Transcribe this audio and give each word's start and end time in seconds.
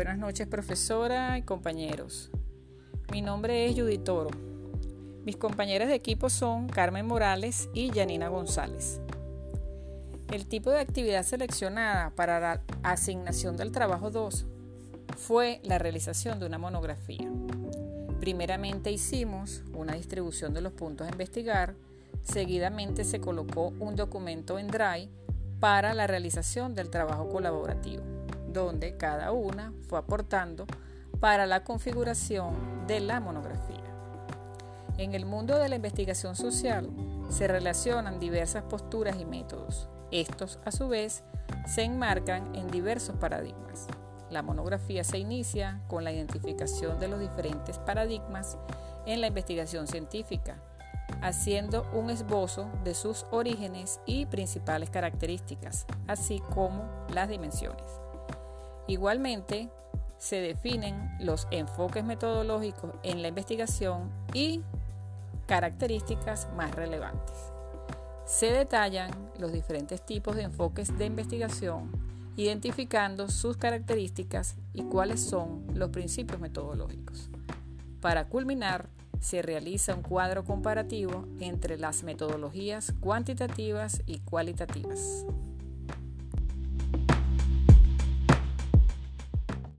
Buenas 0.00 0.16
noches 0.16 0.46
profesora 0.46 1.36
y 1.36 1.42
compañeros. 1.42 2.30
Mi 3.12 3.20
nombre 3.20 3.66
es 3.66 3.78
Judith 3.78 4.02
Toro. 4.02 4.30
Mis 5.26 5.36
compañeras 5.36 5.88
de 5.88 5.94
equipo 5.94 6.30
son 6.30 6.70
Carmen 6.70 7.06
Morales 7.06 7.68
y 7.74 7.90
Janina 7.90 8.30
González. 8.30 9.02
El 10.32 10.46
tipo 10.46 10.70
de 10.70 10.80
actividad 10.80 11.22
seleccionada 11.22 12.14
para 12.16 12.40
la 12.40 12.62
asignación 12.82 13.58
del 13.58 13.72
trabajo 13.72 14.10
2 14.10 14.46
fue 15.18 15.60
la 15.64 15.76
realización 15.76 16.40
de 16.40 16.46
una 16.46 16.56
monografía. 16.56 17.30
Primeramente 18.20 18.90
hicimos 18.90 19.64
una 19.74 19.96
distribución 19.96 20.54
de 20.54 20.62
los 20.62 20.72
puntos 20.72 21.08
a 21.08 21.10
investigar, 21.10 21.74
seguidamente 22.22 23.04
se 23.04 23.20
colocó 23.20 23.74
un 23.78 23.96
documento 23.96 24.58
en 24.58 24.68
Drive 24.68 25.10
para 25.60 25.92
la 25.92 26.06
realización 26.06 26.74
del 26.74 26.88
trabajo 26.88 27.28
colaborativo, 27.28 28.02
donde 28.52 28.96
cada 28.96 29.32
una 29.32 29.72
fue 29.88 29.98
aportando 29.98 30.66
para 31.20 31.46
la 31.46 31.64
configuración 31.64 32.86
de 32.86 33.00
la 33.00 33.20
monografía. 33.20 33.80
En 34.98 35.14
el 35.14 35.24
mundo 35.24 35.58
de 35.58 35.68
la 35.68 35.76
investigación 35.76 36.36
social 36.36 36.90
se 37.30 37.48
relacionan 37.48 38.20
diversas 38.20 38.64
posturas 38.64 39.16
y 39.18 39.24
métodos. 39.24 39.88
Estos, 40.10 40.58
a 40.64 40.72
su 40.72 40.88
vez, 40.88 41.22
se 41.66 41.82
enmarcan 41.82 42.54
en 42.54 42.68
diversos 42.68 43.16
paradigmas. 43.16 43.86
La 44.30 44.42
monografía 44.42 45.04
se 45.04 45.18
inicia 45.18 45.80
con 45.88 46.04
la 46.04 46.12
identificación 46.12 46.98
de 47.00 47.08
los 47.08 47.20
diferentes 47.20 47.78
paradigmas 47.78 48.58
en 49.06 49.20
la 49.20 49.28
investigación 49.28 49.86
científica, 49.86 50.62
haciendo 51.22 51.86
un 51.92 52.10
esbozo 52.10 52.70
de 52.84 52.94
sus 52.94 53.26
orígenes 53.30 54.00
y 54.06 54.26
principales 54.26 54.90
características, 54.90 55.86
así 56.06 56.40
como 56.54 56.84
las 57.12 57.28
dimensiones. 57.28 58.00
Igualmente, 58.90 59.70
se 60.18 60.40
definen 60.40 61.16
los 61.20 61.46
enfoques 61.52 62.02
metodológicos 62.02 62.90
en 63.04 63.22
la 63.22 63.28
investigación 63.28 64.10
y 64.34 64.64
características 65.46 66.48
más 66.56 66.74
relevantes. 66.74 67.36
Se 68.24 68.46
detallan 68.50 69.12
los 69.38 69.52
diferentes 69.52 70.04
tipos 70.04 70.34
de 70.34 70.42
enfoques 70.42 70.98
de 70.98 71.06
investigación, 71.06 71.92
identificando 72.34 73.28
sus 73.28 73.56
características 73.56 74.56
y 74.72 74.82
cuáles 74.82 75.20
son 75.20 75.68
los 75.72 75.90
principios 75.90 76.40
metodológicos. 76.40 77.30
Para 78.00 78.26
culminar, 78.28 78.88
se 79.20 79.40
realiza 79.40 79.94
un 79.94 80.02
cuadro 80.02 80.42
comparativo 80.42 81.28
entre 81.38 81.78
las 81.78 82.02
metodologías 82.02 82.92
cuantitativas 82.98 84.02
y 84.06 84.18
cualitativas. 84.18 85.26